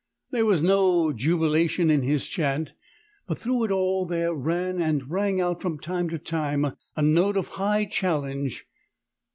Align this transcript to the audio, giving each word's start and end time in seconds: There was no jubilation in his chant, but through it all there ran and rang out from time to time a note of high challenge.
There 0.31 0.47
was 0.47 0.63
no 0.63 1.13
jubilation 1.13 1.91
in 1.91 2.01
his 2.01 2.25
chant, 2.27 2.73
but 3.27 3.37
through 3.37 3.65
it 3.65 3.71
all 3.71 4.07
there 4.07 4.33
ran 4.33 4.81
and 4.81 5.11
rang 5.11 5.39
out 5.39 5.61
from 5.61 5.77
time 5.77 6.09
to 6.09 6.17
time 6.17 6.73
a 6.95 7.01
note 7.03 7.37
of 7.37 7.49
high 7.49 7.85
challenge. 7.85 8.65